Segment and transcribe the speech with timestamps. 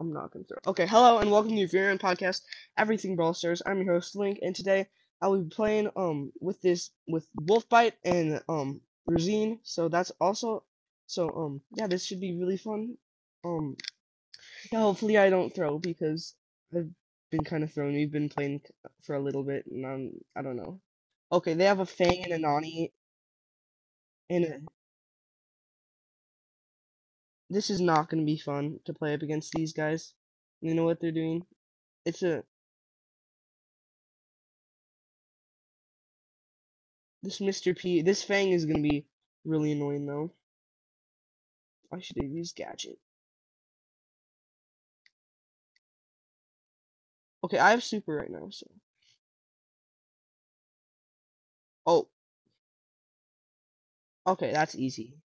[0.00, 0.58] I'm not throw.
[0.66, 2.42] Okay, hello and welcome to Furion podcast,
[2.76, 3.62] Everything Brawl Stars.
[3.64, 4.88] I'm your host Link, and today
[5.20, 9.60] I will be playing um with this with Wolfbite and um Rosine.
[9.62, 10.64] So that's also
[11.06, 12.96] so um yeah, this should be really fun.
[13.44, 13.76] Um
[14.72, 16.34] yeah, hopefully I don't throw because
[16.74, 16.90] I've
[17.30, 17.94] been kind of thrown.
[17.94, 18.62] We've been playing
[19.02, 20.80] for a little bit, and I'm I don't know.
[21.30, 22.92] Okay, they have a Fang and a Nani
[24.30, 24.60] and a
[27.52, 30.14] this is not going to be fun to play up against these guys.
[30.60, 31.44] You know what they're doing?
[32.06, 32.44] It's a
[37.22, 37.76] this Mr.
[37.76, 38.02] P.
[38.02, 39.06] This Fang is going to be
[39.44, 40.32] really annoying though.
[41.92, 42.98] I should have used Gadget.
[47.44, 48.66] Okay, I have Super right now, so.
[51.86, 52.08] Oh.
[54.26, 55.21] Okay, that's easy.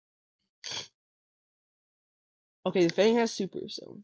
[2.67, 3.99] Okay, the Fang has super, so.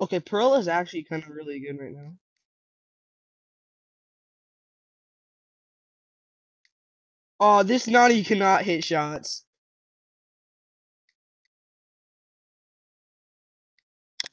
[0.00, 2.14] Okay, Pearl is actually kind of really good right now.
[7.40, 9.44] Oh, this Nani cannot hit shots.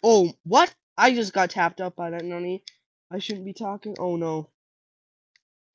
[0.04, 0.74] Oh, what?
[0.98, 2.64] I just got tapped up by that Nani.
[3.12, 3.96] I shouldn't be talking.
[4.00, 4.50] Oh no.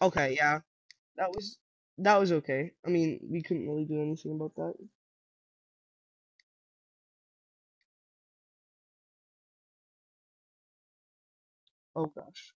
[0.02, 0.60] Okay, yeah.
[1.16, 1.58] That was
[1.98, 2.72] that was okay.
[2.86, 4.74] I mean, we couldn't really do anything about that.
[11.96, 12.52] Oh gosh.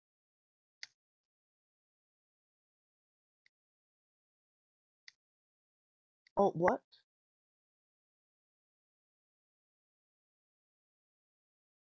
[6.41, 6.81] Oh, what?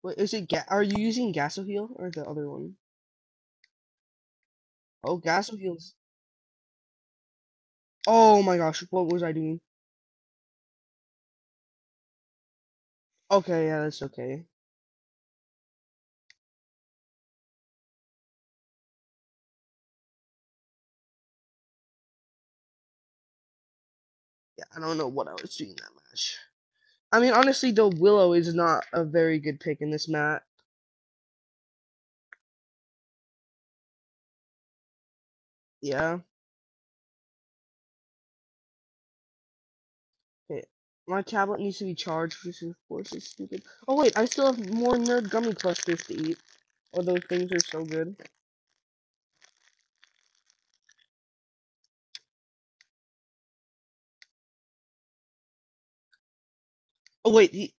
[0.05, 2.77] Wait, is it ga- are you using Gasoheal or the other one?
[5.05, 5.95] Oh, Gasoheal's.
[8.07, 9.61] Oh my gosh, what was I doing?
[13.33, 14.45] Okay, yeah, that's okay.
[24.77, 26.39] I don't know what I was doing that match.
[27.13, 30.45] I mean, honestly, though, Willow is not a very good pick in this map.
[35.83, 36.19] Yeah.
[40.51, 40.63] Okay.
[41.09, 43.63] My tablet needs to be charged, which of course is stupid.
[43.89, 46.39] Oh wait, I still have more nerd gummy clusters to eat.
[46.95, 48.17] Oh, those things are so good.
[57.25, 57.75] Oh wait, he.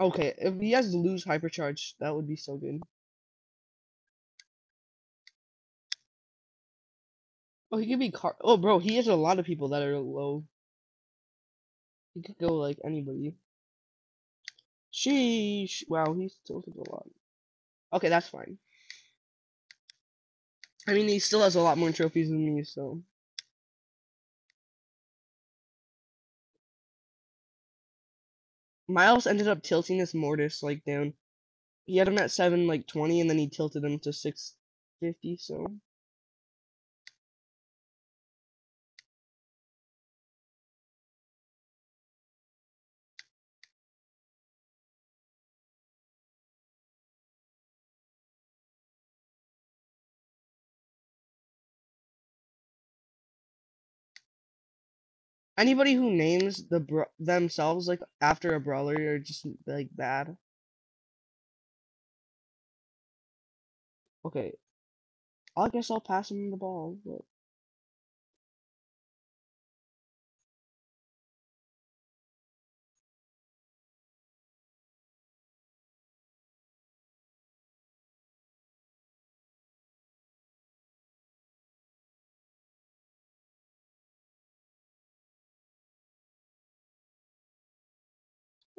[0.00, 2.82] Okay, if he has to lose hypercharge, that would be so good.
[7.72, 8.36] Oh, he could be car.
[8.40, 10.44] Oh, bro, he has a lot of people that are low.
[12.14, 13.34] He could go like anybody.
[14.92, 15.84] Sheesh.
[15.88, 17.06] Wow, he's tilted a lot.
[17.92, 18.58] Okay, that's fine.
[20.88, 23.02] I mean, he still has a lot more trophies than me, so.
[28.90, 31.14] Miles ended up tilting his Mortis like down.
[31.86, 34.56] He had him at seven like twenty, and then he tilted him to six
[35.00, 35.36] fifty.
[35.36, 35.66] So
[55.60, 60.36] anybody who names the bro themselves like after a brawler are just like bad.
[64.24, 64.52] Okay,
[65.56, 66.98] I guess I'll pass him the ball.
[67.04, 67.22] But...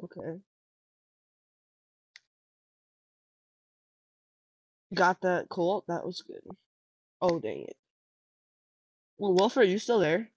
[0.04, 0.40] Okay.
[4.94, 5.84] Got that Colt.
[5.88, 6.42] That was good.
[7.20, 7.76] Oh dang it.
[9.18, 10.30] Well, Wolf, are you still there?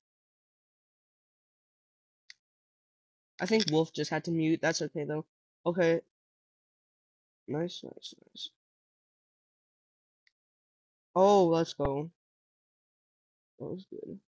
[3.42, 4.62] I think Wolf just had to mute.
[4.62, 5.26] That's okay though.
[5.66, 6.02] Okay.
[7.48, 8.50] Nice, nice, nice.
[11.16, 12.12] Oh, let's go.
[13.60, 14.20] That was good.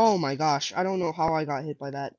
[0.00, 2.14] Oh my gosh, I don't know how I got hit by that.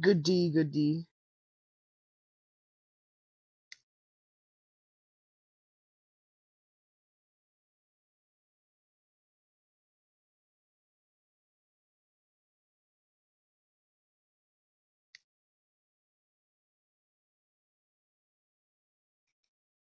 [0.00, 1.06] Good D, good D.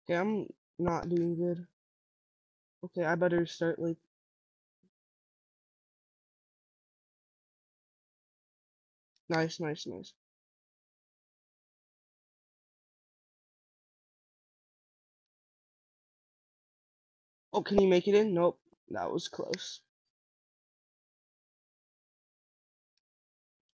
[0.05, 0.47] Okay, I'm
[0.79, 1.67] not doing good.
[2.85, 3.97] Okay, I better start like
[9.29, 10.13] nice, nice, nice.
[17.53, 18.35] Oh, can he make it in?
[18.35, 18.59] Nope.
[18.91, 19.81] That was close.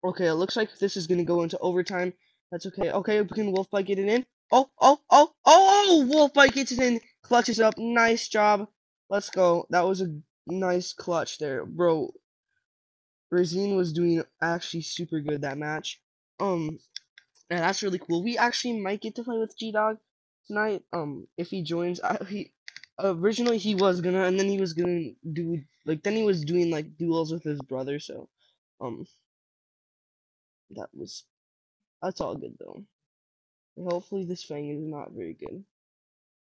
[0.03, 2.13] Okay, it looks like this is gonna go into overtime.
[2.51, 2.91] That's okay.
[2.91, 4.25] Okay, can Wolfbite get it in?
[4.51, 6.29] Oh, oh, oh, oh, oh!
[6.33, 7.77] Wolfbite gets it in, clutches up.
[7.77, 8.67] Nice job.
[9.09, 9.67] Let's go.
[9.71, 10.15] That was a
[10.47, 12.13] nice clutch there, bro.
[13.33, 16.01] Razine was doing actually super good that match.
[16.39, 16.79] Um,
[17.50, 18.23] and that's really cool.
[18.23, 20.00] We actually might get to play with G Dog
[20.47, 20.83] tonight.
[20.94, 22.53] Um, if he joins, I, he
[23.00, 26.71] originally he was gonna, and then he was gonna do like then he was doing
[26.71, 28.00] like duels with his brother.
[28.00, 28.29] So,
[28.81, 29.05] um,
[30.71, 31.25] that was
[32.01, 32.83] that's all good though.
[33.77, 35.63] Hopefully this Fang is not very good.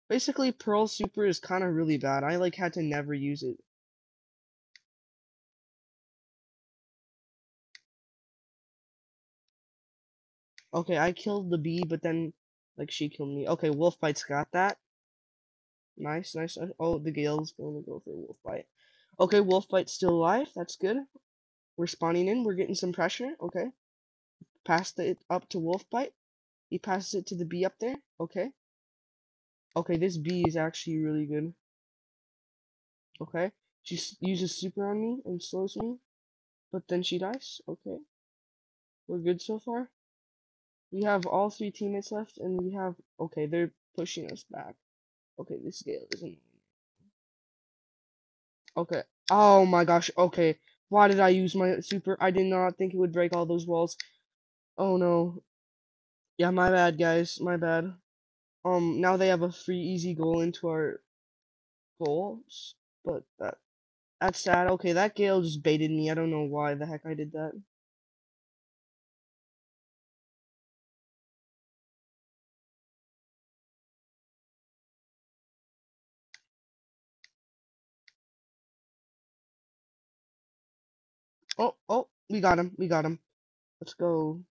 [0.09, 2.25] Basically, Pearl Super is kind of really bad.
[2.25, 3.59] I like had to never use it.
[10.73, 12.33] Okay, I killed the Bea, but then
[12.77, 13.49] like she killed me.
[13.49, 14.79] Okay, Wolfbite's got that.
[15.97, 16.57] Nice, nice.
[16.79, 18.65] Oh, the Gale's going to go for Wolfbite.
[19.19, 20.49] Okay, Wolfbite's still alive.
[20.55, 20.99] That's good.
[21.77, 22.45] We're spawning in.
[22.45, 23.33] We're getting some pressure.
[23.41, 23.67] Okay.
[24.65, 26.13] Passed it up to Wolfbite.
[26.71, 27.97] He passes it to the Bea up there.
[28.21, 28.53] Okay.
[29.79, 31.55] Okay, this Bea is actually really good.
[33.21, 33.53] Okay.
[33.85, 35.99] She uses super on me and slows me.
[36.73, 37.61] But then she dies.
[37.69, 37.99] Okay.
[39.07, 39.89] We're good so far.
[40.91, 42.95] We have all three teammates left, and we have...
[43.21, 44.75] Okay, they're pushing us back.
[45.39, 46.39] Okay, this Gale isn't...
[48.77, 49.03] Okay.
[49.31, 50.59] Oh my gosh, okay.
[50.89, 52.17] Why did I use my super?
[52.21, 53.97] I did not think it would break all those walls.
[54.77, 55.43] Oh no.
[56.37, 57.39] Yeah, my bad, guys.
[57.41, 57.93] My bad.
[58.69, 61.01] Um, now they have a free easy goal into our
[62.05, 62.75] goals,
[63.05, 63.59] but that
[64.21, 64.69] that's sad.
[64.69, 66.11] Okay, that Gale just baited me.
[66.11, 67.53] I don't know why the heck I did that.
[81.59, 82.75] Oh, oh, we got him.
[82.79, 83.21] We got him.
[83.81, 84.43] Let's go.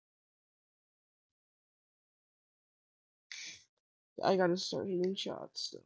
[4.23, 5.71] I gotta start hitting shots.
[5.71, 5.79] So.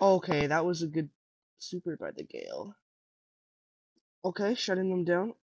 [0.00, 1.08] Okay, that was a good
[1.58, 2.74] super by the Gale.
[4.24, 5.34] Okay, shutting them down.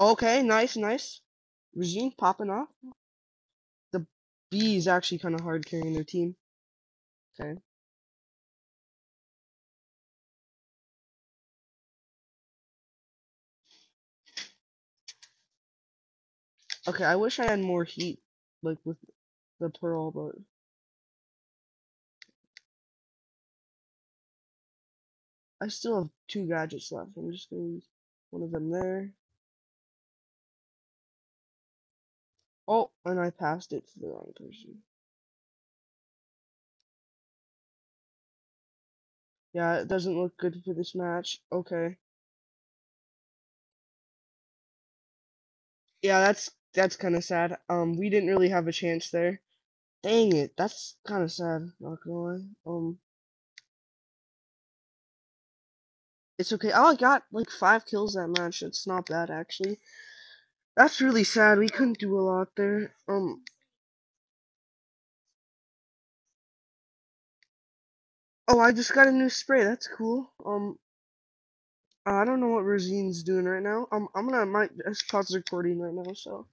[0.00, 1.20] Okay, nice, nice.
[1.74, 2.68] Regime popping off.
[3.92, 4.06] The
[4.50, 6.36] Bea is actually kind of hard carrying their team.
[7.40, 7.60] Okay.
[16.88, 18.20] Okay, I wish I had more heat,
[18.62, 18.98] like with
[19.60, 20.34] the pearl, but
[25.60, 27.10] I still have two gadgets left.
[27.16, 27.88] I'm just gonna use
[28.30, 29.12] one of them there.
[32.68, 34.82] Oh, and I passed it to the wrong person.
[39.54, 41.40] Yeah, it doesn't look good for this match.
[41.52, 41.96] Okay.
[46.02, 47.58] Yeah, that's that's kind of sad.
[47.70, 49.40] Um, we didn't really have a chance there.
[50.02, 51.72] Dang it, that's kind of sad.
[51.80, 52.44] Not gonna lie.
[52.66, 52.98] Um,
[56.38, 56.72] it's okay.
[56.74, 58.62] Oh, I got like five kills that match.
[58.62, 59.78] It's not bad actually.
[60.76, 61.58] That's really sad.
[61.58, 62.94] We couldn't do a lot there.
[63.08, 63.42] Um.
[68.48, 69.64] Oh, I just got a new spray.
[69.64, 70.32] That's cool.
[70.44, 70.78] Um.
[72.06, 73.88] I don't know what Razine's doing right now.
[73.92, 74.70] Um, I'm gonna might
[75.10, 76.12] pause recording right now.
[76.14, 76.46] So.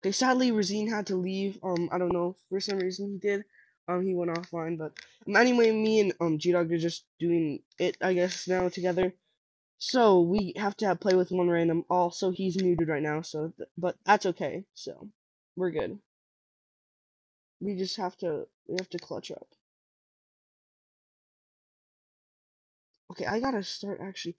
[0.00, 1.58] Okay, sadly, Razine had to leave.
[1.62, 3.44] Um, I don't know for some reason he did.
[3.88, 4.92] Um, he went offline, but
[5.26, 9.12] um, anyway, me and um G Dog are just doing it, I guess, now together.
[9.78, 11.84] So we have to have play with one random.
[11.90, 14.64] Also, he's muted right now, so th but that's okay.
[14.74, 15.08] So
[15.56, 15.98] we're good.
[17.60, 19.48] We just have to we have to clutch up.
[23.10, 24.36] Okay, I gotta start actually.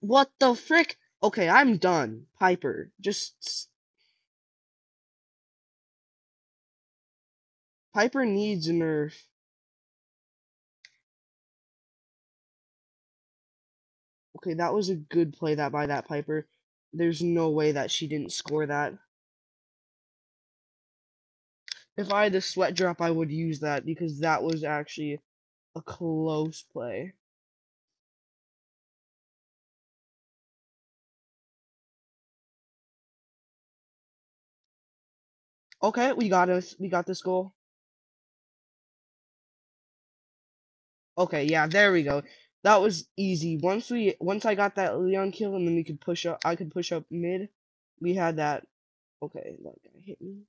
[0.00, 0.96] What the frick?
[1.22, 2.26] Okay, I'm done.
[2.38, 3.68] Piper, just
[7.96, 9.14] Piper needs a nerf.
[14.36, 16.46] Okay, that was a good play that by that Piper.
[16.92, 18.92] There's no way that she didn't score that.
[21.96, 25.20] If I had the sweat drop, I would use that because that was actually
[25.74, 27.14] a close play.
[35.82, 36.76] Okay, we got us.
[36.78, 37.55] We got this goal.
[41.18, 42.22] Okay, yeah, there we go.
[42.62, 43.58] That was easy.
[43.58, 46.56] Once we once I got that Leon kill and then we could push up I
[46.56, 47.48] could push up mid.
[48.00, 48.66] We had that
[49.22, 50.42] okay, that guy hit me.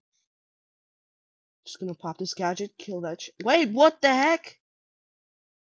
[1.66, 4.60] Just gonna pop this gadget, kill that Wait, what the heck?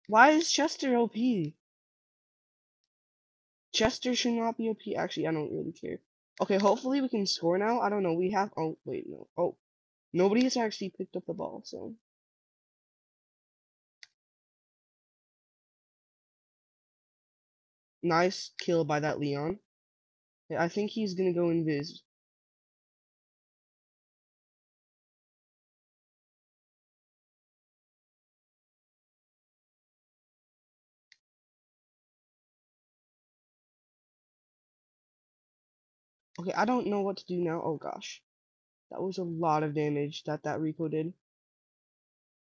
[0.09, 1.15] Why is Chester OP?
[3.73, 4.81] Chester should not be OP.
[4.97, 6.01] Actually, I don't really care.
[6.41, 7.81] Okay, hopefully we can score now.
[7.81, 8.15] I don't know.
[8.15, 9.29] We have oh wait, no.
[9.39, 9.57] Oh.
[10.13, 11.95] Nobody has actually picked up the ball, so
[18.03, 19.59] Nice kill by that Leon.
[20.57, 22.01] I think he's gonna go invis.
[36.41, 37.63] Okay, I don't know what to do now.
[37.63, 38.23] Oh gosh.
[38.91, 41.15] That was a lot of damage that that Rico did.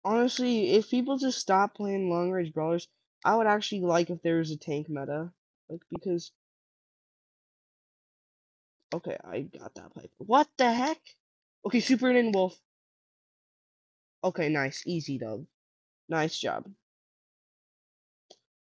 [0.05, 2.89] Honestly, if people just stop playing long range brawlers,
[3.25, 5.33] I would actually like if there was a tank meta.
[5.69, 6.33] Like, because...
[8.95, 10.11] Okay, I got that pipe.
[10.19, 10.99] What the heck?
[11.67, 12.59] Okay, Super Wolf.
[14.25, 14.83] Okay, nice.
[14.87, 15.45] Easy dub.
[16.09, 16.65] Nice job.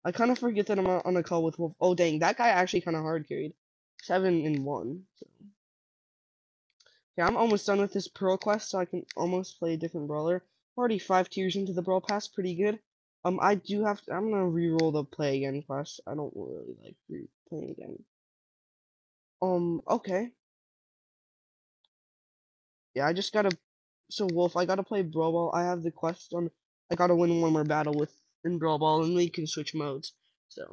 [0.05, 1.73] I kind of forget that I'm on a call with Wolf.
[1.81, 2.19] Oh, dang.
[2.19, 3.55] That guy actually kind of hard carried.
[4.03, 5.03] Seven in one.
[5.17, 5.27] So.
[7.19, 10.07] Okay, I'm almost done with this Pearl quest, so I can almost play a different
[10.07, 10.45] brawler.
[10.77, 12.29] Already five tiers into the Brawl Pass.
[12.29, 12.79] Pretty good.
[13.25, 16.01] Um, I do have to, I'm gonna re-roll the play again quest.
[16.07, 18.03] I don't really like re playing again.
[19.43, 20.31] Um, okay.
[22.95, 23.57] Yeah, I just gotta,
[24.11, 25.53] so Wolf, I gotta play Brawl Ball.
[25.55, 26.51] I have the quest on,
[26.91, 28.13] I gotta win one more battle with,
[28.45, 30.13] in Brawl Ball, and we can switch modes.
[30.49, 30.65] So,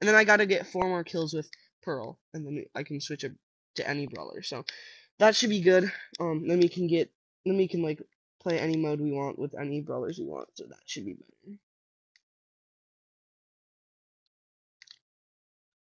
[0.00, 1.48] and then I gotta get four more kills with
[1.82, 3.32] Pearl, and then I can switch it
[3.76, 4.42] to any brawler.
[4.42, 4.64] So,
[5.18, 5.90] that should be good.
[6.18, 7.10] Um, then we can get,
[7.46, 8.02] then we can like
[8.42, 10.48] play any mode we want with any brawlers we want.
[10.54, 11.56] So that should be better.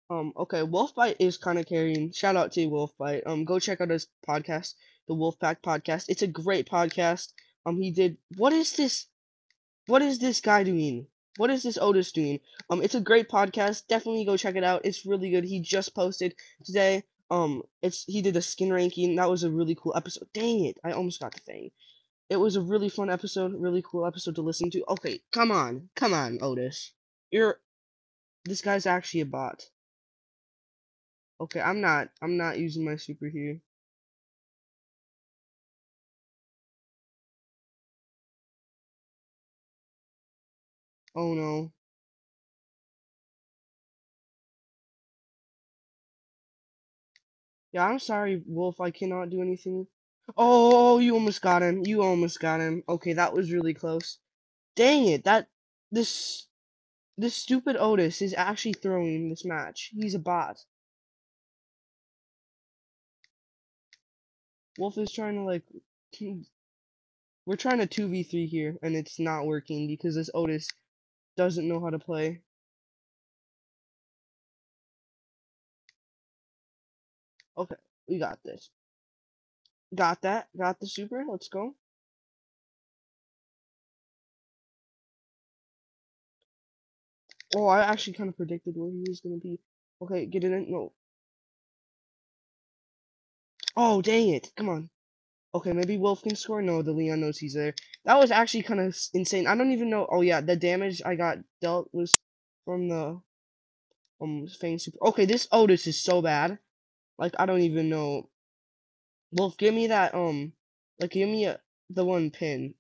[0.10, 2.12] Um, okay, Wolfbite is kind of carrying.
[2.12, 3.28] Shout out to Wolfbite.
[3.28, 4.74] Um, go check out his podcast,
[5.08, 6.06] the Wolfpack Podcast.
[6.10, 7.34] It's a great podcast.
[7.66, 8.18] Um, he did.
[8.38, 9.06] What is this?
[9.86, 11.08] What is this guy doing?
[11.38, 12.40] What is this Otis doing?
[12.70, 13.88] Um, it's a great podcast.
[13.88, 14.82] Definitely go check it out.
[14.84, 15.44] It's really good.
[15.44, 16.36] He just posted
[16.66, 17.04] today.
[17.32, 19.16] Um, it's he did a skin ranking.
[19.16, 20.28] That was a really cool episode.
[20.34, 21.72] Dang it, I almost got the thing.
[22.30, 23.54] It was a really fun episode.
[23.60, 24.84] Really cool episode to listen to.
[24.90, 26.92] Okay, come on, come on, Otis.
[27.30, 27.60] You're.
[28.46, 29.66] This guy's actually a bot.
[31.42, 32.10] Okay, I'm not.
[32.22, 33.62] I'm not using my super here.
[41.16, 41.72] Oh no.
[47.72, 48.80] Yeah, I'm sorry, Wolf.
[48.82, 49.88] I cannot do anything.
[50.38, 51.84] Oh, you almost got him.
[51.86, 52.84] You almost got him.
[52.90, 54.20] Okay, that was really close.
[54.76, 55.24] Dang it.
[55.26, 55.50] That
[55.92, 56.48] this
[57.18, 59.92] this stupid Otis is actually throwing this match.
[59.94, 60.58] He's a bot.
[64.80, 65.64] Wolf is trying to like
[67.46, 70.70] we're trying to 2v3 here and it's not working because this Otis
[71.38, 72.42] doesn't know how to play.
[77.58, 77.76] Okay,
[78.08, 78.70] we got this.
[79.94, 80.48] Got that.
[80.58, 81.26] Got the super.
[81.30, 81.76] Let's go.
[87.56, 89.60] Oh, I actually kind of predicted where he was going to be.
[90.02, 90.72] Okay, get it in.
[90.72, 90.94] No.
[93.82, 94.52] Oh, dang it.
[94.58, 94.90] Come on.
[95.56, 96.62] Okay, maybe Wolf can score.
[96.62, 97.74] No, the Leon knows he's there.
[98.04, 99.48] That was actually kind of insane.
[99.48, 100.06] I don't even know.
[100.12, 102.14] Oh, yeah, the damage I got dealt was
[102.66, 103.22] from the
[104.20, 104.98] um Fang Super.
[105.08, 106.60] Okay, this Otis is so bad.
[107.18, 108.30] Like, I don't even know.
[109.32, 110.52] Wolf, give me that, um,
[111.00, 112.74] like, give me a, the one pin.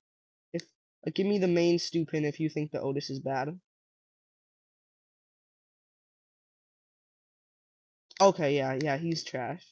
[0.51, 0.63] If,
[1.05, 3.57] like, give me the main stew pin if you think the Otis is bad.
[8.19, 9.63] Okay, yeah, yeah, he's trash.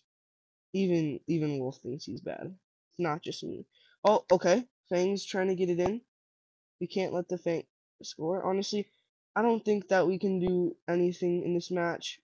[0.73, 2.55] Even even Wolf thinks he's bad.
[2.91, 3.65] It's not just me.
[4.03, 4.65] Oh, okay.
[4.89, 6.01] Fang's trying to get it in.
[6.79, 7.63] We can't let the Fang
[8.03, 8.43] score.
[8.43, 8.87] Honestly,
[9.35, 12.19] I don't think that we can do anything in this match.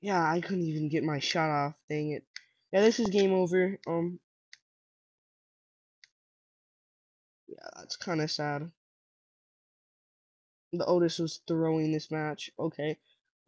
[0.00, 1.74] Yeah, I couldn't even get my shot off.
[1.88, 2.24] Dang it.
[2.72, 3.78] Yeah, this is game over.
[3.86, 4.20] Um,
[7.48, 8.70] yeah, that's kind of sad.
[10.72, 12.50] The Otis was throwing this match.
[12.58, 12.98] Okay,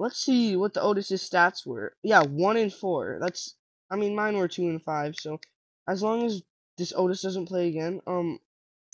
[0.00, 1.94] let's see what the Otis's stats were.
[2.02, 3.18] Yeah, one and four.
[3.20, 3.54] That's,
[3.90, 5.14] I mean, mine were two and five.
[5.16, 5.38] So,
[5.86, 6.42] as long as
[6.78, 8.40] this Otis doesn't play again, um,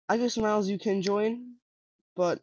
[0.08, 1.54] I guess Miles, you can join,
[2.16, 2.40] but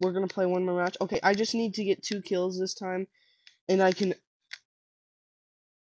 [0.00, 0.96] we're gonna play one more match.
[1.00, 3.08] Okay, I just need to get two kills this time,
[3.68, 4.14] and I can.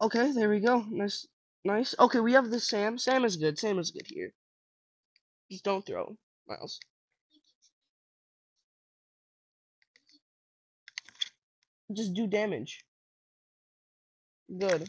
[0.00, 0.86] Okay, there we go.
[0.90, 1.26] Nice,
[1.62, 1.94] nice.
[1.98, 2.96] Okay, we have the Sam.
[2.96, 3.58] Sam is good.
[3.58, 4.32] Sam is good here.
[5.50, 6.16] Just don't throw,
[6.48, 6.80] Miles.
[11.92, 12.84] Just do damage.
[14.58, 14.88] Good.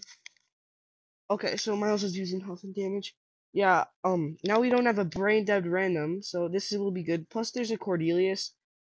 [1.29, 3.15] Okay, so Miles is using health and damage.
[3.53, 7.29] Yeah, um, now we don't have a brain dead random, so this will be good.
[7.29, 8.51] Plus, there's a Cordelius.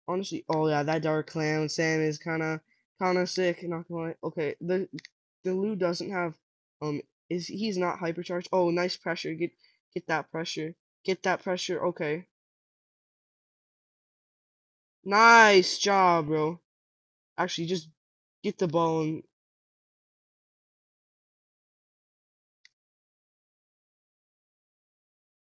[0.08, 2.60] Honestly, oh yeah, that Dark Clown Sam is kind of,
[3.00, 3.62] kind of sick.
[3.62, 4.14] Not gonna lie.
[4.24, 4.88] Okay, the
[5.44, 6.34] the Lou doesn't have,
[6.82, 8.48] um, is he's not hypercharged.
[8.52, 9.34] Oh, nice pressure.
[9.34, 9.52] Get
[9.94, 10.74] get that pressure.
[11.04, 11.84] Get that pressure.
[11.86, 12.26] Okay.
[15.04, 16.60] Nice job, bro.
[17.38, 17.88] Actually, just
[18.42, 19.22] get the ball and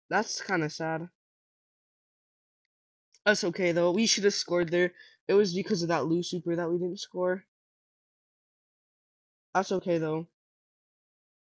[0.10, 1.10] that's kind of sad.
[3.28, 3.92] That's okay though.
[3.92, 4.92] We should have scored there.
[5.28, 7.46] It was because of that Lou super that we didn't score.
[9.54, 10.28] That's okay though.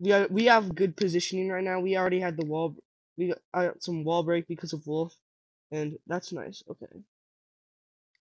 [0.00, 1.80] We are, we have good positioning right now.
[1.80, 2.76] We already had the wall.
[3.16, 5.14] We got uh, some wall break because of Wolf,
[5.70, 6.62] and that's nice.
[6.68, 7.02] Okay.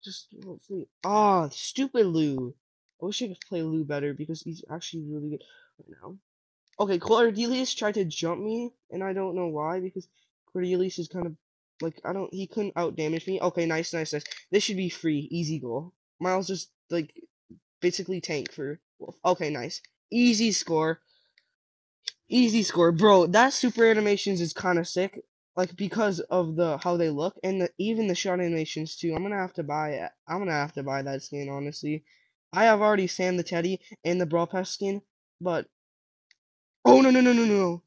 [0.04, 0.88] Just hopefully.
[1.04, 2.54] Ah, oh, stupid Lou.
[3.02, 5.44] I wish I could play Lou better because he's actually really good
[5.80, 6.18] right now.
[6.80, 10.08] Okay, Cordelius tried to jump me, and I don't know why because
[10.54, 11.36] Cordelius is kind of
[11.82, 12.34] like I don't.
[12.34, 13.40] He couldn't out damage me.
[13.42, 14.24] Okay, nice, nice, nice.
[14.52, 15.94] This should be free, easy goal.
[16.20, 17.14] Miles just like
[17.82, 18.80] basically tank for
[19.26, 21.02] Okay, nice, easy score.
[22.30, 23.26] Easy score, bro.
[23.26, 25.24] That super animations is kind of sick,
[25.58, 29.14] like because of the how they look and the, even the shot animations too.
[29.14, 30.12] I'm gonna have to buy it.
[30.28, 32.04] I'm gonna have to buy that skin honestly.
[32.54, 35.02] I have already Sam the Teddy and the Brawl Pass skin,
[35.42, 35.68] but
[36.86, 37.82] oh no no no no no!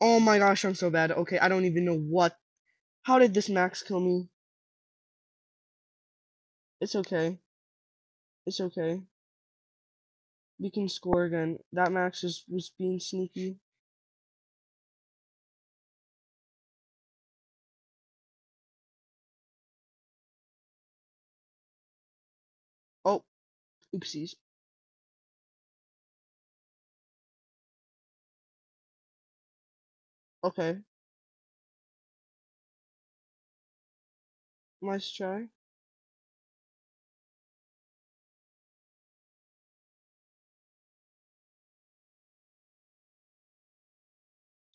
[0.00, 1.12] Oh my gosh, I'm so bad.
[1.12, 2.36] Okay, I don't even know what.
[3.02, 4.28] How did this Max kill me?
[6.80, 7.38] It's okay.
[8.46, 9.02] It's okay.
[10.58, 11.58] We can score again.
[11.72, 13.58] That Max is, was being sneaky.
[23.94, 24.34] Oopsies.
[30.42, 30.78] Okay.
[34.82, 35.48] Nice try.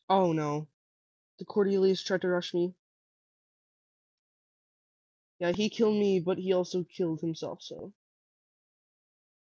[0.08, 0.66] Oh no.
[1.38, 2.74] The Cordelius tried to rush me.
[5.38, 7.92] Yeah, he killed me, but he also killed himself, so.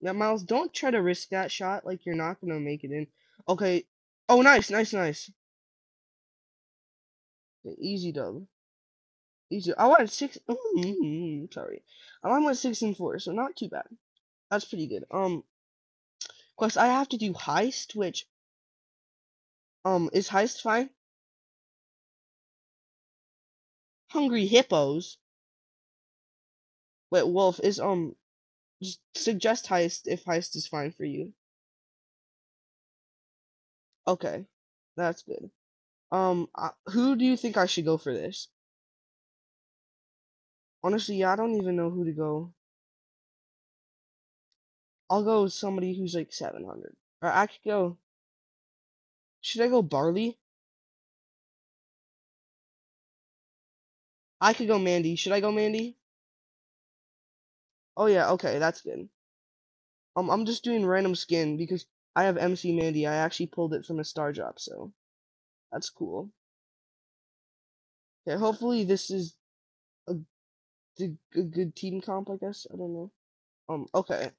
[0.05, 1.87] Yeah, Miles, don't try to risk that shot.
[1.87, 3.09] Like, you're not gonna make it in.
[3.49, 3.87] Okay.
[4.29, 5.31] Oh, nice, nice, nice.
[7.79, 8.47] Easy dub.
[9.51, 9.75] Easy.
[9.77, 10.38] I went six.
[10.49, 11.83] Mm, sorry.
[12.23, 13.88] I went six and four, so not too bad.
[14.51, 15.05] That's pretty good.
[15.11, 15.43] Um,
[16.57, 18.27] course, I have to do heist, which
[19.85, 20.90] um is heist fine?
[24.11, 25.19] Hungry hippos.
[27.11, 28.17] Wait, Wolf is um
[29.14, 31.33] suggest heist if heist is fine for you.
[34.07, 34.47] Okay,
[34.97, 35.51] that's good.
[36.12, 38.49] Um, uh, who do you think I should go for this?
[40.83, 42.53] Honestly, I don't even know who to go.
[45.11, 46.94] I'll go with somebody who's like 700.
[47.23, 47.99] Or I could go.
[49.40, 50.38] Should I go Barley?
[54.40, 55.16] I could go Mandy.
[55.16, 55.97] Should I go Mandy?
[57.97, 59.09] Oh yeah, okay, that's good.
[60.17, 63.07] Um, I'm just doing random skin because I have MC Mandy.
[63.07, 64.93] I actually pulled it from a star drop, so
[65.73, 66.31] that's cool.
[68.27, 69.37] Okay, hopefully this is
[70.09, 70.17] a,
[71.01, 72.67] a good team comp, I guess.
[72.73, 73.13] I don't know.
[73.69, 74.31] Um, okay.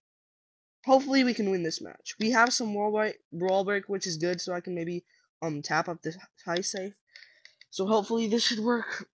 [0.85, 2.15] Hopefully we can win this match.
[2.19, 5.03] We have some wall break, wall break, which is good, so I can maybe
[5.41, 6.15] um tap up the
[6.45, 6.93] high safe.
[7.71, 9.09] So hopefully this should work.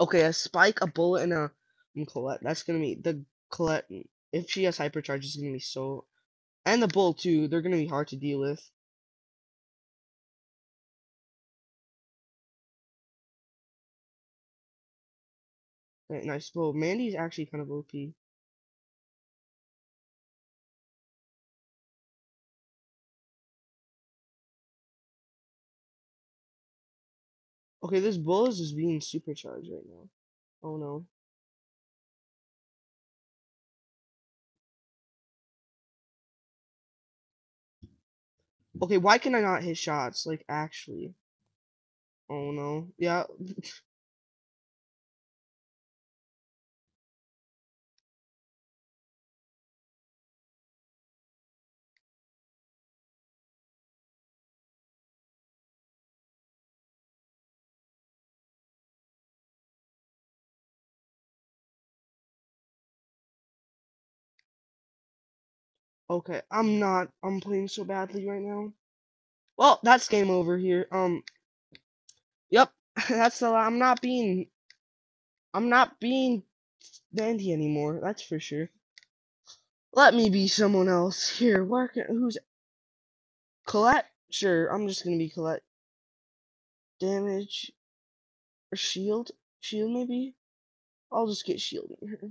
[0.00, 1.50] Okay, a spike, a bullet, and a
[1.94, 2.40] and Colette.
[2.42, 3.88] That's gonna be the Colette.
[4.32, 6.06] If she has hypercharge, it's gonna be so.
[6.66, 7.48] And the bull too.
[7.48, 8.70] They're gonna be hard to deal with.
[16.10, 16.50] Okay, nice.
[16.54, 17.90] Well, Mandy's actually kind of OP.
[27.86, 30.08] Okay, this bull is just being supercharged right now.
[30.64, 31.06] Oh no.
[38.82, 40.26] Okay, why can I not hit shots?
[40.26, 41.14] Like, actually.
[42.30, 42.88] Oh no.
[42.98, 43.24] Yeah.
[66.10, 67.08] Okay, I'm not.
[67.24, 68.72] I'm playing so badly right now.
[69.58, 70.86] Well, that's game over here.
[70.92, 71.22] Um.
[72.50, 72.72] Yep.
[73.08, 73.48] That's the.
[73.48, 74.48] I'm not being.
[75.54, 76.42] I'm not being
[77.14, 78.00] dandy anymore.
[78.02, 78.70] That's for sure.
[79.94, 81.64] Let me be someone else here.
[81.64, 82.38] Where can, who's
[83.66, 84.06] Colette?
[84.30, 85.62] Sure, I'm just gonna be Colette.
[87.00, 87.72] Damage
[88.72, 89.32] or shield?
[89.60, 90.34] Shield maybe?
[91.12, 92.30] I'll just get shield in her.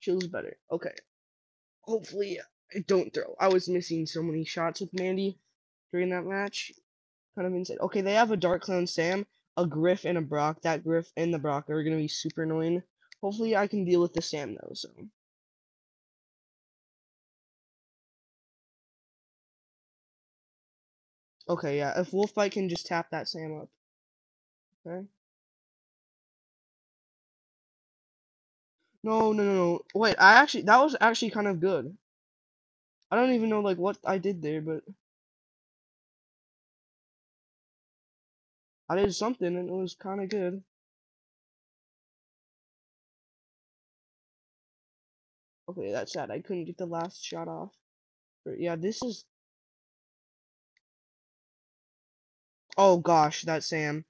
[0.00, 0.56] Shield's better.
[0.70, 0.94] Okay.
[1.82, 2.40] Hopefully
[2.74, 3.34] I don't throw.
[3.40, 5.38] I was missing so many shots with Mandy
[5.92, 6.72] during that match.
[7.34, 7.78] Kind of insane.
[7.80, 10.62] Okay, they have a Dark Clown Sam, a Griff, and a Brock.
[10.62, 12.82] That Griff and the Brock are gonna be super annoying.
[13.22, 14.88] Hopefully I can deal with the Sam though, so.
[21.48, 23.68] Okay, yeah, if Wolf Wolfbite can just tap that Sam up.
[24.86, 25.06] Okay.
[29.04, 29.80] No, no, no, no.
[29.94, 31.96] Wait, I actually, that was actually kind of good.
[33.10, 34.82] I don't even know, like, what I did there, but...
[38.88, 40.62] I did something, and it was kind of good.
[45.70, 46.30] Okay, that's sad.
[46.30, 47.72] I couldn't get the last shot off.
[48.44, 49.24] But yeah, this is...
[52.78, 54.04] Oh gosh, that's Sam.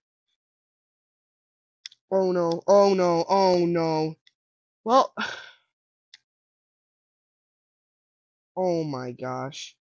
[2.12, 4.16] Oh no, oh no, oh no.
[4.88, 5.12] Well...
[8.60, 9.76] Oh my gosh.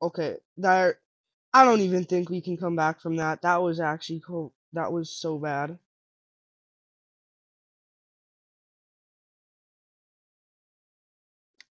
[0.00, 0.96] Okay, that...
[1.52, 3.42] I don't even think we can come back from that.
[3.42, 4.52] That was actually cool.
[4.74, 5.78] That was so bad.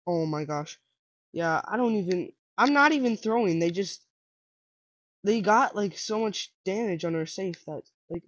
[0.06, 0.78] Oh my gosh.
[1.32, 2.32] Yeah, I don't even...
[2.58, 3.60] I'm not even throwing.
[3.60, 4.06] They just...
[5.24, 8.24] They got, like, so much damage on our safe that, like...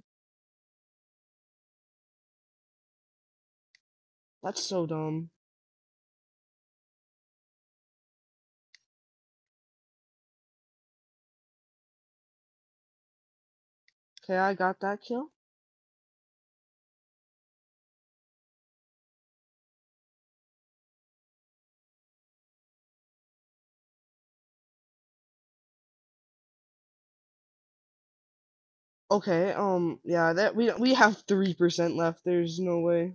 [4.43, 5.29] That's so dumb.
[14.23, 15.31] Okay, I got that kill.
[29.11, 32.23] Okay, um, yeah, that we we have three percent left.
[32.25, 33.13] There's no way.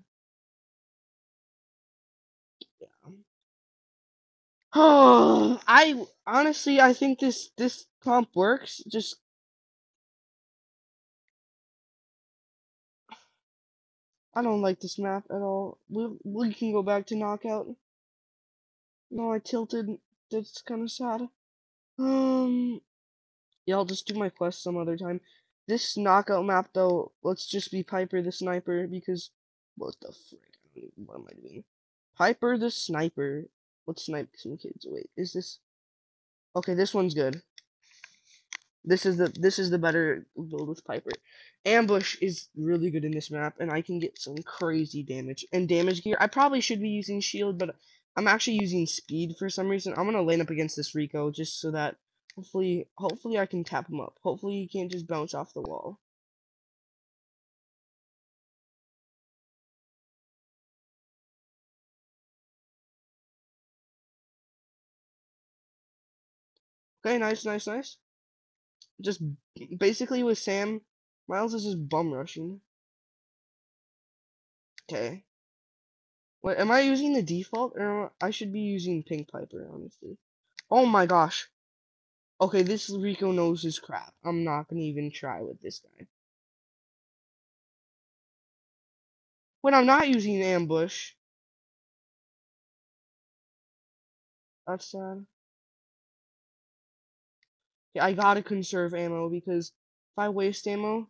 [2.81, 3.11] Yeah.
[4.75, 8.81] Oh, I honestly I think this this comp works.
[8.87, 9.17] Just
[14.35, 15.79] I don't like this map at all.
[15.89, 17.75] We we can go back to knockout.
[19.11, 19.99] No, I tilted.
[20.31, 21.29] That's kind of sad.
[21.99, 22.81] Um,
[23.67, 25.21] yeah, I'll just do my quest some other time.
[25.69, 29.31] This knockout map, though, let's just be Piper the Sniper, because,
[29.77, 31.65] what the frick, what am I doing?
[32.17, 33.45] Piper the Sniper.
[33.87, 34.87] Let's snipe some kids.
[34.89, 35.59] Wait, is this?
[36.55, 37.43] Okay, this one's good.
[38.85, 41.11] This is the this is the better build with Piper.
[41.65, 45.45] Ambush is really good in this map, and I can get some crazy damage.
[45.53, 47.75] And damage gear, I probably should be using shield, but
[48.17, 49.93] I'm actually using speed for some reason.
[49.97, 51.97] I'm gonna lane up against this Rico just so that
[52.37, 54.19] hopefully hopefully I can tap him up.
[54.23, 55.99] Hopefully he can't just bounce off the wall.
[67.05, 67.97] Okay, nice, nice, nice.
[69.01, 69.23] Just
[69.79, 70.81] basically with Sam,
[71.29, 72.61] Miles is just bum rushing.
[74.91, 75.25] Okay.
[76.41, 80.17] What am I using the default or I should be using Pink Piper, honestly?
[80.71, 81.49] Oh my gosh.
[82.41, 84.13] Okay, this Rico knows his crap.
[84.25, 86.07] I'm not gonna even try with this guy.
[89.63, 91.13] When I'm not using ambush.
[94.67, 95.25] That's sad.
[97.99, 101.09] I gotta conserve ammo because if I waste ammo,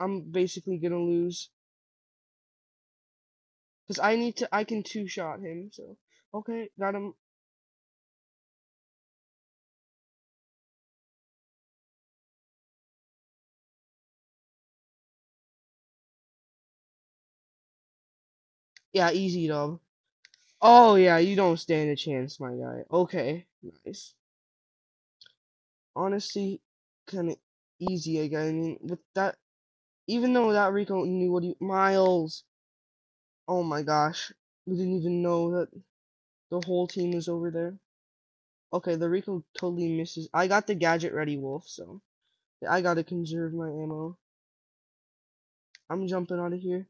[0.00, 1.50] I'm basically gonna lose.
[3.88, 5.70] Cause I need to, I can two shot him.
[5.72, 5.96] So
[6.34, 7.14] okay, got him.
[18.98, 19.78] Yeah, easy dub.
[20.60, 22.82] Oh yeah, you don't stand a chance, my guy.
[22.90, 23.46] Okay,
[23.86, 24.14] nice.
[25.94, 26.60] Honestly,
[27.06, 27.36] kind of
[27.78, 28.48] easy, I guess.
[28.48, 29.36] I mean, with that,
[30.08, 32.42] even though that Rico knew what he Miles.
[33.46, 34.32] Oh my gosh,
[34.66, 35.68] we didn't even know that
[36.50, 37.78] the whole team was over there.
[38.72, 40.28] Okay, the Rico totally misses.
[40.34, 41.68] I got the gadget ready, Wolf.
[41.68, 42.02] So
[42.68, 44.18] I gotta conserve my ammo.
[45.90, 46.88] I'm jumping out of here.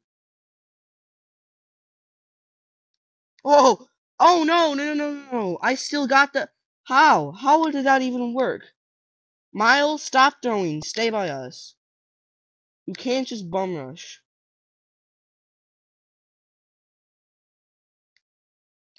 [3.44, 3.88] Oh!
[4.20, 5.58] Oh no, no, no, no, no.
[5.62, 6.48] I still got the.
[6.84, 7.32] How?
[7.32, 8.62] How did that even work?
[9.52, 10.82] Miles, stop throwing.
[10.82, 11.74] Stay by us.
[12.86, 14.22] You can't just bum rush.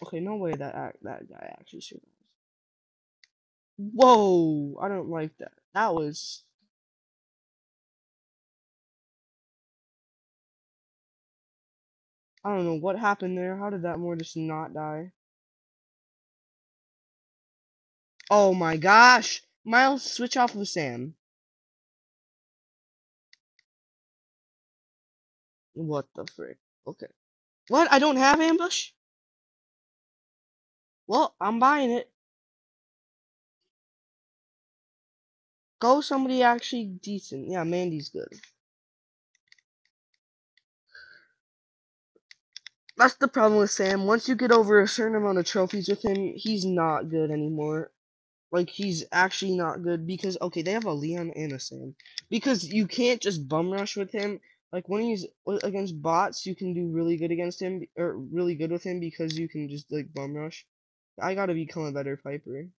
[0.03, 2.05] Okay, no way that that guy actually survives.
[3.77, 4.77] Whoa!
[4.81, 5.53] I don't like that.
[5.73, 6.43] That was.
[12.43, 13.57] I don't know what happened there.
[13.57, 15.11] How did that Mortis not die?
[18.31, 19.41] Oh my gosh!
[19.65, 21.15] Miles, switch off with Sam.
[25.73, 26.57] What the frick?
[26.87, 27.07] Okay.
[27.69, 27.91] What?
[27.91, 28.91] I don't have ambush?
[31.07, 32.11] Well, I'm buying it.
[35.79, 37.49] Go somebody actually decent.
[37.49, 38.33] Yeah, Mandy's good.
[42.99, 44.05] That's the problem with Sam.
[44.05, 47.91] Once you get over a certain amount of trophies with him, he's not good anymore.
[48.51, 51.95] Like, he's actually not good because, okay, they have a Leon and a Sam.
[52.29, 54.41] Because you can't just bum rush with him.
[54.73, 55.25] Like, when he's
[55.63, 59.37] against bots, you can do really good against him, or really good with him because
[59.37, 60.67] you can just, like, bum rush.
[61.21, 62.69] I gotta become a better Piper.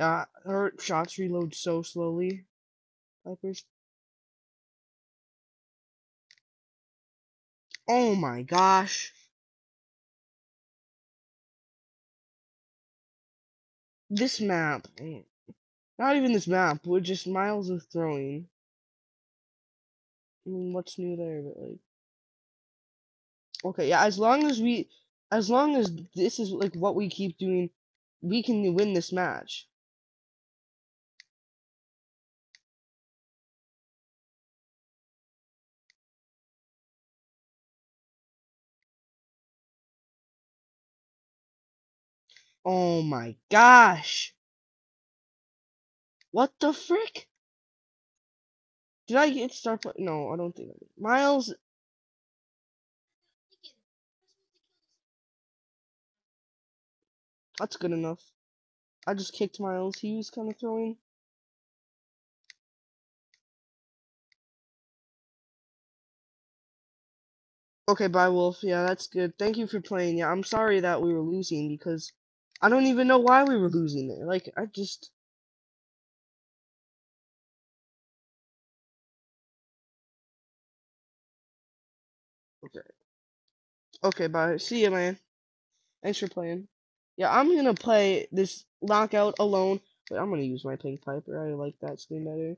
[0.00, 2.46] Yeah, her shots reload so slowly.
[3.26, 3.66] Vipers.
[7.86, 9.12] Oh my gosh.
[14.08, 14.88] This map.
[14.96, 15.24] Mm,
[15.98, 18.48] not even this map, we're just miles of throwing.
[20.46, 21.78] I mean, what's new there, but like.
[23.66, 24.88] Okay, yeah, as long as we.
[25.30, 27.68] As long as this is like what we keep doing,
[28.22, 29.68] we can win this match.
[42.70, 44.34] Oh my gosh.
[46.32, 47.28] What the frick?
[49.08, 49.84] Did I get start?
[49.98, 50.88] No, I don't think I did.
[50.98, 51.54] Miles.
[57.58, 58.20] That's good enough.
[59.06, 59.98] I just kicked Miles.
[59.98, 60.96] He was kind of throwing.
[67.88, 68.60] Okay, bye, Wolf.
[68.62, 69.38] Yeah, that's good.
[69.38, 70.18] Thank you for playing.
[70.18, 72.12] Yeah, I'm sorry that we were losing because
[72.62, 74.26] I don't even know why we were losing there.
[74.26, 75.10] Like, I just.
[82.64, 82.80] Okay.
[84.04, 84.56] Okay, bye.
[84.58, 85.18] See ya, man.
[86.02, 86.68] Thanks for playing.
[87.16, 91.46] Yeah, I'm gonna play this lockout alone, but I'm gonna use my pink piper.
[91.46, 92.56] I like that skin better.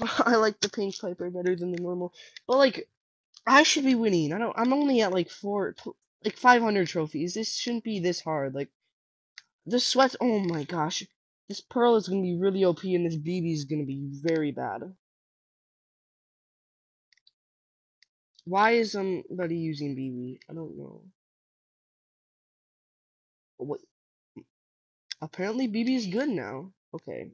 [0.26, 2.12] I like the pink piper better than the normal.
[2.46, 2.88] But like,
[3.46, 4.32] I should be winning.
[4.32, 4.58] I don't.
[4.58, 5.74] I'm only at like four,
[6.24, 7.34] like 500 trophies.
[7.34, 8.54] This shouldn't be this hard.
[8.54, 8.70] Like,
[9.66, 10.16] the sweat.
[10.20, 11.04] Oh my gosh,
[11.48, 14.82] this pearl is gonna be really OP, and this Bibi is gonna be very bad.
[18.44, 20.40] Why is somebody using Bibi?
[20.50, 21.02] I don't know.
[23.58, 23.80] What?
[25.20, 26.72] Apparently Bibi is good now.
[26.94, 27.30] Okay.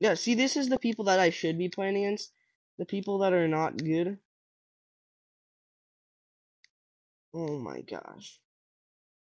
[0.00, 2.32] Yeah, see, this is the people that I should be playing against.
[2.78, 4.18] The people that are not good.
[7.38, 8.40] Oh my gosh.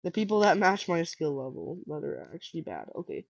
[0.03, 2.89] The people that match my skill level that are actually bad.
[2.95, 3.25] Okay.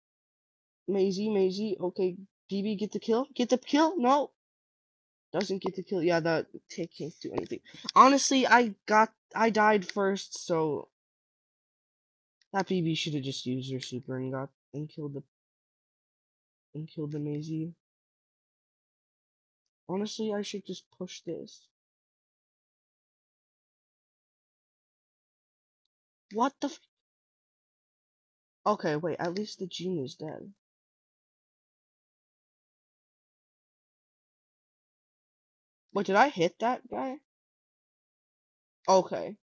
[0.88, 1.76] Maisie, Maisie.
[1.78, 2.16] Okay.
[2.50, 3.28] Bibi, get the kill.
[3.36, 3.98] Get the kill.
[3.98, 4.32] No.
[5.34, 6.02] Doesn't get the kill.
[6.02, 7.60] Yeah, that can't do anything.
[7.96, 10.88] Honestly, I got I died first, so
[12.54, 15.24] that Bibi should have just used her super and got and killed the
[16.76, 17.74] and killed the Maisie.
[19.90, 21.68] Honestly, I should just push this.
[26.34, 26.78] What the?
[28.65, 29.17] okay, wait.
[29.20, 30.54] At least the gene is dead.
[35.94, 37.17] Wait, did I hit that guy?
[38.88, 39.36] Okay.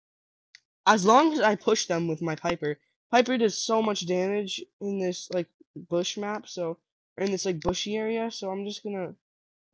[0.86, 2.78] As long as I push them with my Piper.
[3.10, 6.78] Piper does so much damage in this, like, bush map, so...
[7.16, 9.14] Or in this, like, bushy area, so I'm just gonna,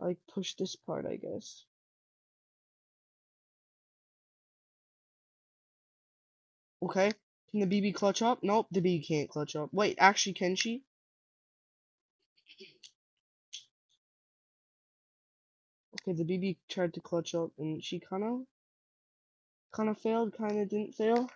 [0.00, 1.64] like, push this part, I guess.
[6.85, 7.12] Okay.
[7.51, 8.40] Can the Bibi clutch up?
[8.42, 9.70] Nope, the Bibi can't clutch up.
[9.73, 10.83] Wait, actually, can she?
[16.03, 18.40] Okay, the Bibi tried to clutch up and she kind of
[19.73, 21.31] kind of failed, kind of didn't fail.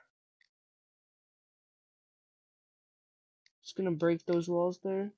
[3.63, 5.11] Just gonna break those walls there.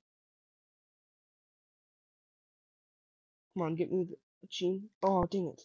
[3.53, 4.89] Come on, get me the gene.
[5.03, 5.61] Oh, dang it.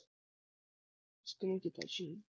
[1.24, 2.22] Just gonna get that gene.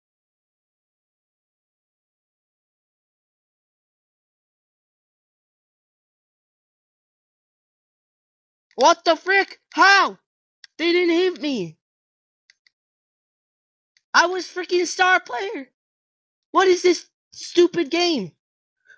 [8.77, 9.59] What the frick?
[9.73, 10.19] How?
[10.77, 11.79] They didn't hit me.
[14.13, 15.71] I was freaking star player.
[16.51, 18.33] What is this stupid game?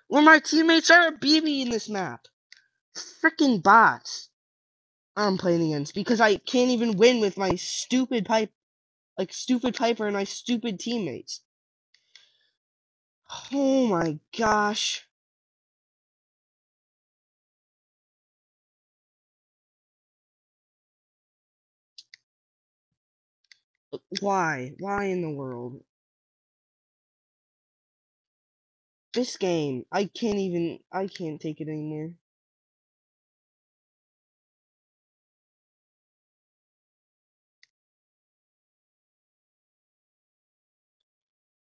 [0.08, 2.26] Where my teammates are a Bibi in this map.
[2.94, 4.28] Freaking bots.
[5.16, 8.52] I'm playing against because I can't even win with my stupid pipe,
[9.16, 11.40] like stupid Piper and my stupid teammates.
[13.50, 15.06] Oh my gosh.
[24.18, 24.72] Why?
[24.80, 25.82] Why in the world?
[29.14, 32.12] This game, I can't even, I can't take it anymore.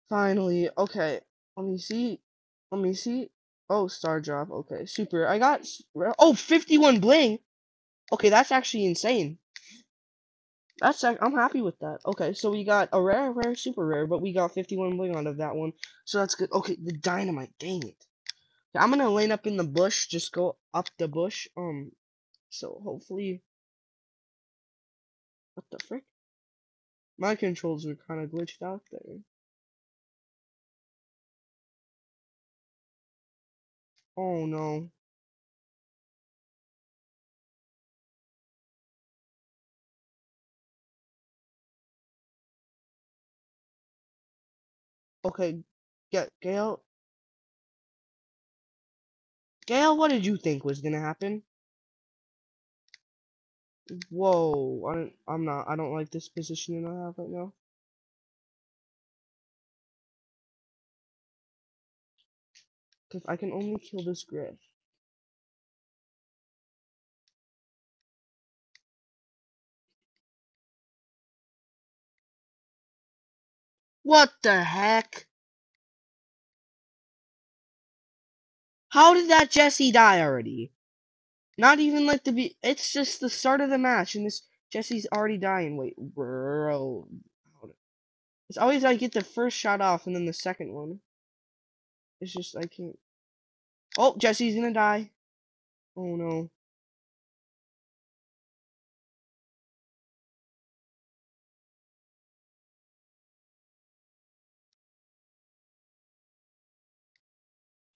[0.08, 1.20] Finally, okay.
[1.56, 2.20] Let me see.
[2.70, 3.30] Let me see.
[3.68, 4.50] Oh, star drop.
[4.50, 5.26] Okay, super.
[5.26, 5.66] I got,
[6.18, 7.38] oh, 51 bling.
[8.12, 9.38] Okay, that's actually insane.
[10.80, 12.00] That's I'm happy with that.
[12.04, 15.26] Okay, so we got a rare, rare, super rare, but we got 51 bling out
[15.26, 15.72] of that one.
[16.04, 16.52] So that's good.
[16.52, 17.52] Okay, the dynamite.
[17.58, 17.96] Dang it.
[18.74, 20.06] Okay, I'm gonna lane up in the bush.
[20.06, 21.48] Just go up the bush.
[21.56, 21.92] Um,
[22.50, 23.42] so hopefully.
[25.54, 26.04] What the frick?
[27.18, 29.18] My controls are kind of glitched out there.
[34.18, 34.90] Oh no.
[45.26, 45.58] Okay,
[46.12, 46.82] get Gale.
[49.66, 51.42] Gale, what did you think was gonna happen?
[54.10, 57.52] Whoa, I I'm not, I don't like this positioning I have right now.
[63.12, 64.56] If I can only kill this Griff.
[74.06, 75.26] What the heck?
[78.90, 80.70] How did that Jessie die already?
[81.58, 84.42] Not even like the be it's just the start of the match and this
[84.72, 85.76] Jessie's already dying.
[85.76, 87.08] Wait, bro.
[88.48, 91.00] It's always I get the first shot off and then the second one.
[92.20, 92.96] It's just I can't
[93.98, 95.10] Oh, Jessie's gonna die.
[95.96, 96.50] Oh no.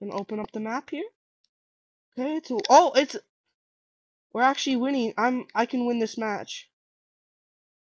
[0.00, 1.04] Gonna open up the map here.
[2.18, 3.16] Okay, it's oh, it's
[4.32, 5.14] we're actually winning.
[5.18, 6.70] I'm I can win this match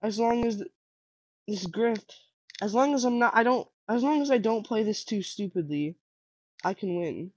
[0.03, 0.63] as long as
[1.47, 2.05] this Griff.
[2.63, 3.67] As long as I'm not, I don't.
[3.89, 5.97] As long as I don't play this too stupidly,
[6.65, 7.33] I can win.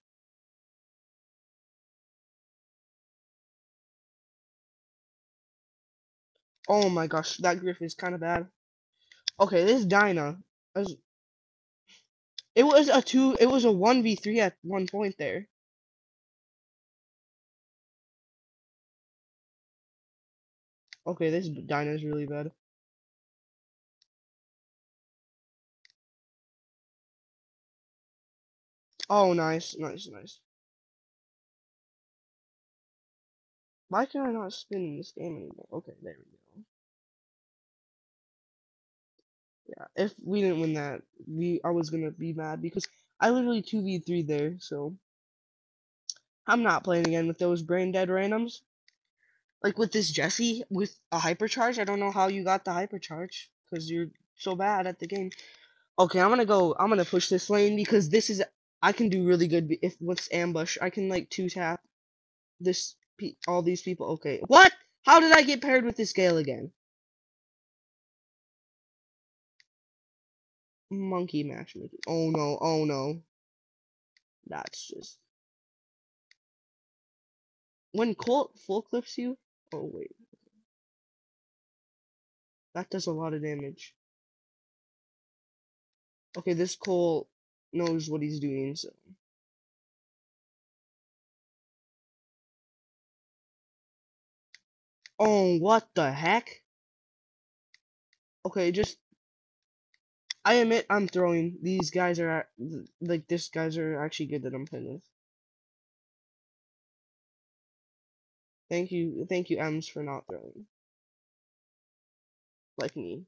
[6.68, 8.48] Oh my gosh, that griff is kind of bad.
[9.40, 10.38] Okay, this Dinah.
[12.56, 13.38] It was a two.
[13.40, 15.48] It was a one v three at one point there.
[21.08, 22.52] Okay, this Dinah is really bad.
[29.10, 30.40] Oh, nice, nice, nice.
[33.90, 35.68] Why can I not spin in this game anymore?
[35.74, 36.43] Okay, there we go.
[39.78, 42.88] Yeah, if we didn't win that, we I was gonna be mad because
[43.20, 44.56] I literally two v three there.
[44.60, 44.96] So
[46.48, 48.62] I'm not playing again with those brain dead randoms.
[49.64, 51.80] Like with this Jessie with a hypercharge.
[51.80, 55.32] I don't know how you got the hypercharge because you're so bad at the game.
[55.98, 56.76] Okay, I'm gonna go.
[56.78, 58.44] I'm gonna push this lane because this is
[58.82, 60.78] I can do really good if with ambush.
[60.82, 61.82] I can like two tap
[62.60, 62.96] this
[63.48, 64.08] all these people.
[64.14, 64.74] Okay, what?
[65.04, 66.72] How did I get paired with this Gale again?
[71.00, 72.00] Monkey matchmaking.
[72.08, 73.22] Oh no, oh no.
[74.48, 75.20] That's just
[77.94, 79.38] when Colt full clips you.
[79.74, 80.16] Oh wait,
[82.76, 83.96] that does a lot of damage.
[86.38, 87.28] Okay, this Colt
[87.72, 88.90] knows what he's doing, so.
[95.20, 96.62] Oh, what the heck?
[98.46, 98.98] Okay, just.
[100.46, 101.58] I admit I'm throwing.
[101.62, 102.48] These guys are,
[103.02, 105.04] like, this guys are actually good that I'm playing with.
[108.70, 110.68] Thank you, thank you, Emz, for not throwing.
[112.78, 113.26] Like me.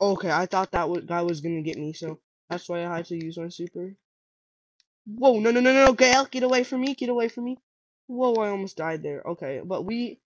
[0.00, 2.20] Okay, I thought that was, guy was gonna get me, so
[2.50, 3.80] that's why I had to use my super.
[3.80, 5.16] Mm-hmm.
[5.18, 7.58] Whoa, no, no, no, no, Gale, get away from me, get away from me.
[8.08, 9.22] Whoa, I almost died there.
[9.26, 10.20] Okay, but we,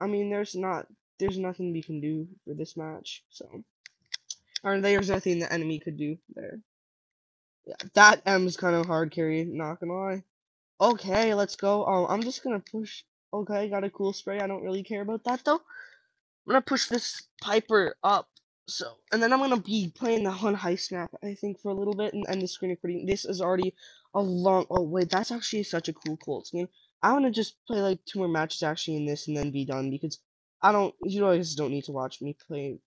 [0.00, 0.86] I mean, there's not,
[1.18, 3.46] there's nothing we can do for this match, so.
[4.64, 6.60] Or there's nothing the enemy could do there.
[7.66, 10.24] Yeah, that Emz kind of hard carry, not gonna lie.
[10.80, 11.84] Okay, let's go.
[11.86, 13.04] Oh, I'm just gonna push.
[13.32, 14.40] Okay, got a cool spray.
[14.40, 15.56] I don't really care about that though.
[15.56, 15.62] I'm
[16.48, 18.28] gonna push this Piper up.
[18.68, 21.74] So, and then I'm gonna be playing the Hun Heist map, I think, for a
[21.74, 23.06] little bit and end the screen recording.
[23.06, 23.74] This is already
[24.14, 24.66] a long.
[24.70, 26.68] Oh wait, that's actually such a cool Colts game.
[27.02, 29.64] I want to just play like two more matches actually in this and then be
[29.64, 30.20] done because
[30.62, 30.94] I don't.
[31.02, 32.78] You guys don't need to watch me play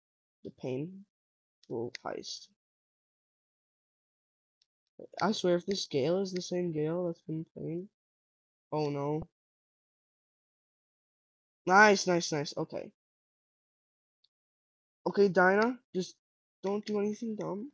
[0.44, 2.48] the painful heist.
[5.22, 7.90] I swear, if this Gale is the same Gale that's been playing.
[8.72, 9.22] Oh no.
[11.68, 12.54] Nice, nice, nice.
[12.58, 12.92] Okay.
[15.08, 16.16] Okay, Dinah, just
[16.62, 17.72] don't do anything dumb.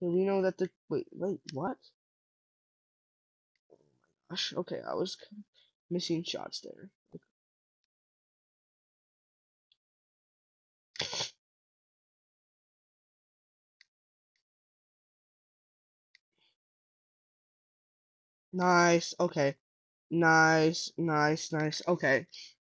[0.00, 1.78] So we know that the wait, wait, what?
[3.72, 3.76] Oh
[4.30, 4.52] my gosh.
[4.54, 5.16] Okay, I was
[5.90, 6.90] missing shots there.
[18.54, 19.12] Nice.
[19.20, 19.56] Okay.
[20.12, 20.92] Nice.
[20.98, 21.52] Nice.
[21.52, 21.82] Nice.
[21.88, 22.26] Okay.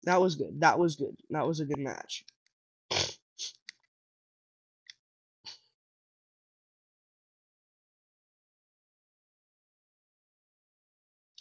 [0.05, 0.61] That was good.
[0.61, 1.16] That was good.
[1.30, 2.24] That was a good match.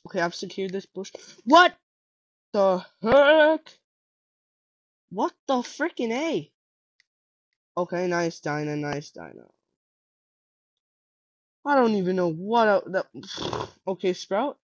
[0.08, 1.12] Okay, I've secured this bush.
[1.46, 1.76] What
[2.54, 3.80] the heck?
[5.10, 6.52] What the freaking A?
[7.78, 9.48] Okay, nice Dinah, nice Dinah.
[11.66, 13.08] I don't even know what I, that.
[13.88, 14.58] Okay, Sprout.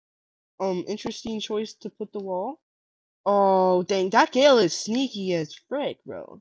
[0.59, 2.61] Um, interesting choice to put the wall.
[3.27, 6.41] Oh, dang, that Gale is sneaky as frick, bro.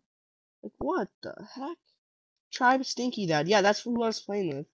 [0.63, 1.77] Like, what the heck?
[2.51, 3.47] Tribe Stinky Dad.
[3.47, 4.65] Yeah, that's who I was playing with.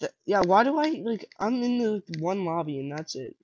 [0.00, 3.36] Th yeah, why do I, like, I'm in the one lobby and that's it.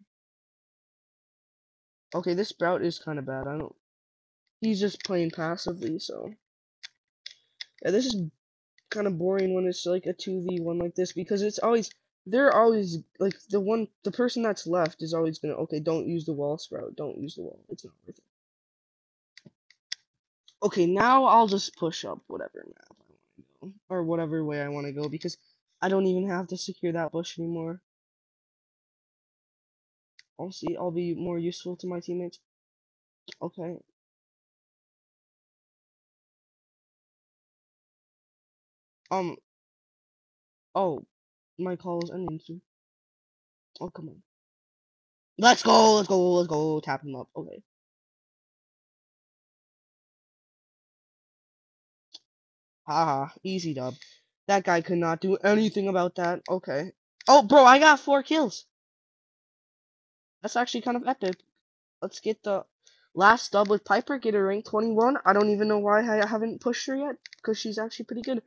[2.14, 3.46] Okay, this Sprout is kind of bad.
[3.46, 3.74] I don't.
[4.60, 6.34] He's just playing passively, so.
[7.82, 8.16] Yeah, this is
[8.90, 11.90] kind of boring when it's like a 2v1 like this because it's always
[12.30, 16.24] they're always like the one the person that's left is always gonna okay don't use
[16.26, 18.24] the wall sprout don't use the wall it's not worth it.
[20.62, 24.60] Okay now i'll just push up whatever map i want to go or whatever way
[24.62, 25.36] i want to go because
[25.82, 27.80] i don't even have to secure that bush anymore.
[30.38, 32.40] I'll see i'll be more useful to my teammates.
[33.42, 33.76] Okay.
[39.10, 39.36] Um.
[40.74, 41.04] Oh,
[41.60, 42.60] my call is ending soon.
[43.80, 44.22] Oh, come on.
[45.38, 46.80] Let's go, let's go, let's go.
[46.80, 47.28] Tap him up.
[47.34, 47.62] Okay.
[52.86, 53.94] Haha, easy dub.
[54.48, 56.42] That guy could not do anything about that.
[56.50, 56.92] Okay.
[57.28, 58.66] Oh, bro, I got four kills.
[60.42, 61.36] That's actually kind of epic.
[62.02, 62.64] Let's get the
[63.14, 65.18] last dub with Piper, get her rank 21.
[65.24, 68.42] I don't even know why I haven't pushed her yet, because she's actually pretty good.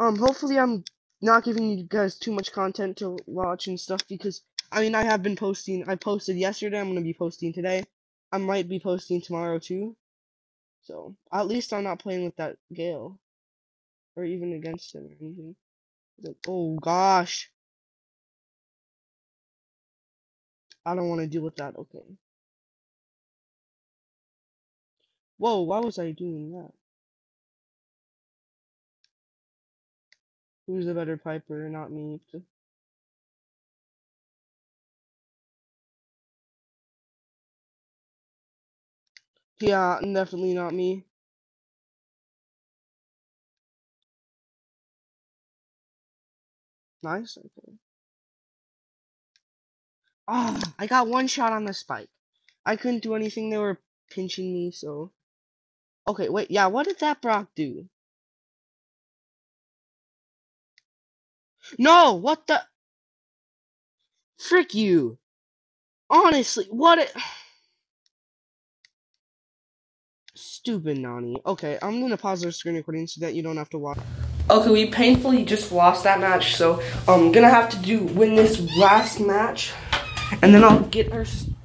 [0.00, 0.84] Um, hopefully I'm
[1.22, 4.42] not giving you guys too much content to watch and stuff because
[4.72, 5.88] I mean, I have been posting.
[5.88, 6.80] I posted yesterday.
[6.80, 7.84] I'm gonna be posting today.
[8.32, 9.96] I might be posting tomorrow too.
[10.82, 13.18] So at least I'm not playing with that Gale,
[14.16, 15.56] or even against him or anything.
[16.22, 17.50] Like, oh gosh,
[20.86, 21.76] I don't want to deal with that.
[21.76, 22.04] Okay.
[25.38, 26.85] Whoa, why was I doing that?
[30.66, 31.68] Who's the better piper?
[31.68, 32.20] Not me.
[39.60, 41.04] Yeah, definitely not me.
[47.02, 47.38] Nice.
[47.38, 47.78] Okay.
[50.28, 52.08] Ah, I got one shot on the spike.
[52.66, 53.50] I couldn't do anything.
[53.50, 55.12] They were pinching me, so.
[56.08, 56.50] Okay, wait.
[56.50, 57.88] Yeah, what did that Brock do?
[61.78, 62.62] No, what the?
[64.38, 65.18] Frick you.
[66.08, 67.12] Honestly, what it.
[70.34, 71.40] Stupid Nani.
[71.46, 73.98] Okay, I'm gonna pause our screen recording so that you don't have to watch.
[74.48, 78.60] Okay, we painfully just lost that match, so I'm gonna have to do win this
[78.76, 79.72] last match,
[80.42, 81.24] and then I'll get her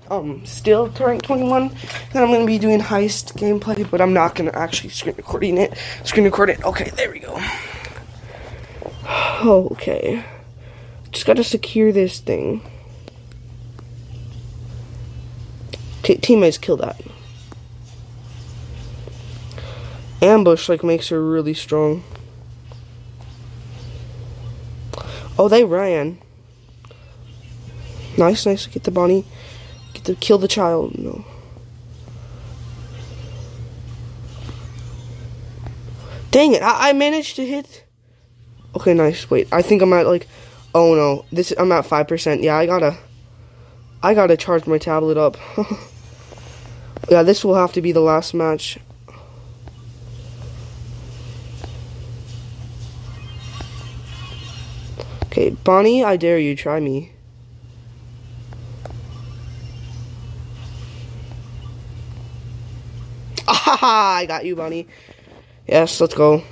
[0.10, 1.70] um still to rank 21.
[2.14, 5.78] Then I'm gonna be doing heist gameplay, but I'm not gonna actually screen recording it.
[6.04, 6.64] Screen record it.
[6.64, 7.40] Okay, there we go.
[9.44, 10.24] Oh, okay,
[11.12, 12.62] just gotta secure this thing.
[16.04, 17.02] Teammates kill that.
[20.22, 22.04] Ambush like makes her really strong.
[25.40, 26.20] Oh, they ran.
[28.18, 28.68] Nice, nice.
[28.68, 29.26] Get the bunny.
[29.94, 31.00] Get the kill the child.
[31.00, 31.26] No.
[36.30, 36.62] Dang it!
[36.62, 37.81] I, I managed to hit.
[38.76, 39.30] Okay, nice.
[39.30, 40.28] Wait, I think I'm at like.
[40.74, 42.42] Oh no, this I'm at five percent.
[42.42, 42.98] Yeah, I gotta.
[44.04, 45.38] I gotta charge my tablet up.
[47.10, 48.80] yeah, this will have to be the last match.
[55.26, 57.14] Okay, Bonnie, I dare you, try me.
[63.48, 64.88] Ah, I got you, Bonnie.
[65.68, 66.44] Yes, let's go.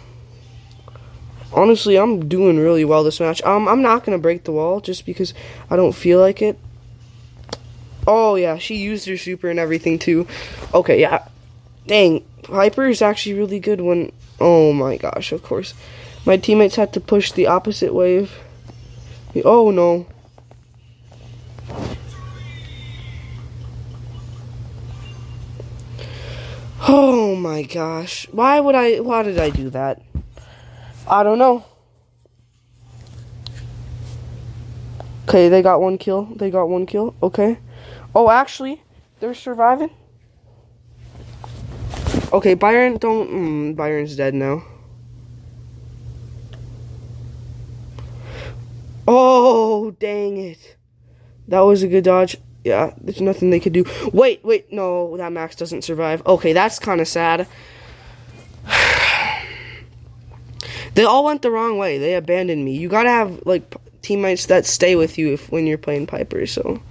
[1.54, 3.41] Honestly, I'm doing really well this match.
[3.43, 5.34] Um, I'm not gonna break the wall just because
[5.70, 6.60] I don't feel like it.
[8.08, 10.28] Oh yeah, she used her super and everything too.
[10.74, 11.28] Okay, yeah.
[11.88, 14.12] Dang, Piper is actually really good when.
[14.39, 15.74] Oh my gosh, of course.
[16.26, 18.39] My teammates had to push the opposite wave.
[19.43, 20.06] Oh no.
[26.88, 28.28] Oh my gosh.
[28.32, 30.02] Why would I why did I do that?
[31.10, 31.66] I don't know.
[35.28, 36.26] Okay, they got one kill.
[36.36, 37.16] They got one kill.
[37.22, 37.57] Okay.
[38.14, 38.82] Oh, actually,
[39.20, 39.91] they're surviving.
[42.32, 43.30] Okay, Byron, don't.
[43.30, 44.64] Mm, Byron's dead now.
[49.07, 50.78] Oh, dang it.
[51.47, 52.38] That was a good dodge.
[52.64, 53.86] Yeah, there's nothing they could do.
[54.14, 56.22] Wait, wait, no, that Max doesn't survive.
[56.28, 57.47] Okay, that's kind of sad.
[61.00, 61.97] They all went the wrong way.
[61.97, 62.76] They abandoned me.
[62.76, 66.82] You gotta have, like, teammates that stay with you if, when you're playing Piper, so.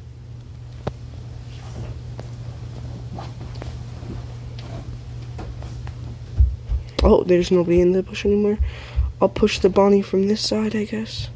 [7.03, 8.57] Oh, there's nobody in the bush anymore.
[9.21, 11.29] I'll push the Bonnie from this side, I guess.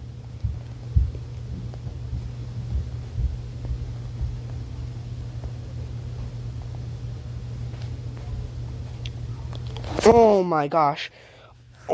[10.06, 11.10] Oh my gosh.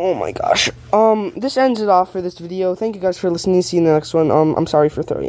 [0.01, 0.71] Oh my gosh.
[0.93, 2.77] Um, this ends it off for this video.
[2.77, 3.63] Thank you guys for listening.
[3.63, 4.31] See you in the next one.
[4.31, 5.27] Um, I'm sorry for throwing.